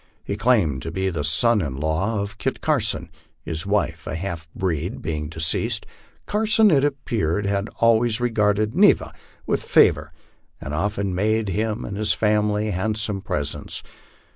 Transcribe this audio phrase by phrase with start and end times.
[0.23, 3.11] He claimed to be a son in law of Kit Carson,
[3.43, 5.85] his wife, a half breed, being deceased.
[6.25, 8.17] Carson, it appeared, had MY LIFE ON THE PLAINS.
[8.17, 9.13] 219 always regarded Neva
[9.45, 10.11] with favor,
[10.59, 13.83] and often made him and his family hand some presents.